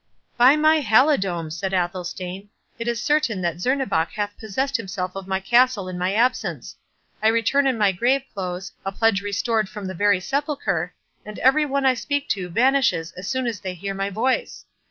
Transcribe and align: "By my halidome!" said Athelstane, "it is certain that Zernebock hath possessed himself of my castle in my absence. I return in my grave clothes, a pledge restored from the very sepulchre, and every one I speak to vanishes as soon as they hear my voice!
"By 0.35 0.55
my 0.55 0.81
halidome!" 0.81 1.51
said 1.51 1.73
Athelstane, 1.75 2.49
"it 2.79 2.87
is 2.87 2.99
certain 2.99 3.39
that 3.41 3.57
Zernebock 3.61 4.09
hath 4.13 4.35
possessed 4.39 4.75
himself 4.75 5.15
of 5.15 5.27
my 5.27 5.39
castle 5.39 5.87
in 5.87 5.99
my 5.99 6.15
absence. 6.15 6.75
I 7.21 7.27
return 7.27 7.67
in 7.67 7.77
my 7.77 7.91
grave 7.91 8.23
clothes, 8.33 8.71
a 8.83 8.91
pledge 8.91 9.21
restored 9.21 9.69
from 9.69 9.85
the 9.85 9.93
very 9.93 10.19
sepulchre, 10.19 10.95
and 11.23 11.37
every 11.37 11.67
one 11.67 11.85
I 11.85 11.93
speak 11.93 12.27
to 12.29 12.49
vanishes 12.49 13.11
as 13.11 13.27
soon 13.27 13.45
as 13.45 13.59
they 13.59 13.75
hear 13.75 13.93
my 13.93 14.09
voice! 14.09 14.65